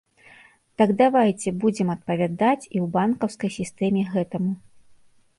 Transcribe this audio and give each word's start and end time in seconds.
Так 0.81 0.89
давайце 1.01 1.49
будзем 1.63 1.91
адпавядаць 1.95 2.63
і 2.75 2.77
ў 2.83 2.87
банкаўскай 2.95 3.51
сістэме 3.57 4.01
гэтаму. 4.15 4.51